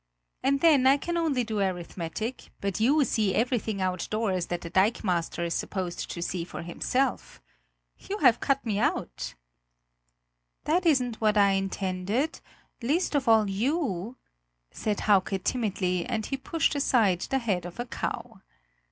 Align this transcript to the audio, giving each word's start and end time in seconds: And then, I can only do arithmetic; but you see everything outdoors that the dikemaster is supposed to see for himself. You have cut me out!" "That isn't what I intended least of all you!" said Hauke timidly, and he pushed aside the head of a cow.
And 0.41 0.61
then, 0.61 0.87
I 0.87 0.97
can 0.97 1.15
only 1.15 1.43
do 1.43 1.59
arithmetic; 1.59 2.49
but 2.59 2.79
you 2.79 3.03
see 3.05 3.35
everything 3.35 3.79
outdoors 3.83 4.47
that 4.47 4.61
the 4.61 4.71
dikemaster 4.71 5.43
is 5.45 5.53
supposed 5.53 6.09
to 6.09 6.23
see 6.23 6.43
for 6.43 6.63
himself. 6.63 7.39
You 7.99 8.17
have 8.17 8.39
cut 8.39 8.65
me 8.65 8.79
out!" 8.79 9.35
"That 10.63 10.87
isn't 10.87 11.21
what 11.21 11.37
I 11.37 11.51
intended 11.51 12.39
least 12.81 13.13
of 13.13 13.27
all 13.27 13.47
you!" 13.47 14.17
said 14.71 15.01
Hauke 15.01 15.39
timidly, 15.43 16.03
and 16.07 16.25
he 16.25 16.35
pushed 16.35 16.73
aside 16.73 17.21
the 17.21 17.37
head 17.37 17.67
of 17.67 17.79
a 17.79 17.85
cow. 17.85 18.41